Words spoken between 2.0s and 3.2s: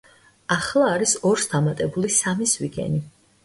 სამი ზვიგენი.